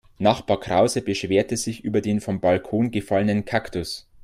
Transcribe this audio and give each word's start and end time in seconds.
Nachbar 0.17 0.59
Krause 0.59 1.03
beschwerte 1.03 1.57
sich 1.57 1.83
über 1.85 2.01
den 2.01 2.21
vom 2.21 2.39
Balkon 2.41 2.89
gefallenen 2.89 3.45
Kaktus. 3.45 4.07